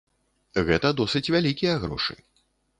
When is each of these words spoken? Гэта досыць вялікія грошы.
Гэта 0.69 0.87
досыць 1.03 1.23
вялікія 1.37 1.79
грошы. 1.87 2.21